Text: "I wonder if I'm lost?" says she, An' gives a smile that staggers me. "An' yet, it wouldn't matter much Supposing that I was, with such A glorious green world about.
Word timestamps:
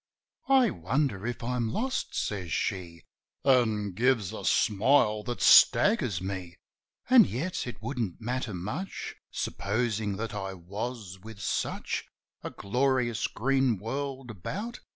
"I 0.49 0.71
wonder 0.71 1.27
if 1.27 1.43
I'm 1.43 1.69
lost?" 1.71 2.15
says 2.15 2.51
she, 2.51 3.03
An' 3.45 3.91
gives 3.91 4.33
a 4.33 4.43
smile 4.43 5.21
that 5.25 5.43
staggers 5.43 6.19
me. 6.19 6.55
"An' 7.07 7.25
yet, 7.25 7.67
it 7.67 7.83
wouldn't 7.83 8.19
matter 8.19 8.55
much 8.55 9.15
Supposing 9.29 10.17
that 10.17 10.33
I 10.33 10.55
was, 10.55 11.19
with 11.19 11.39
such 11.39 12.05
A 12.41 12.49
glorious 12.49 13.27
green 13.27 13.77
world 13.77 14.31
about. 14.31 14.79